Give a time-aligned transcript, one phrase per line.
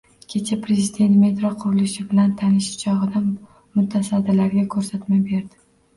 [0.33, 3.21] Kecha prezident metro qurilishi bilan tanishish chog'ida
[3.77, 5.63] mutasaddilarga ko'rsatma berdi.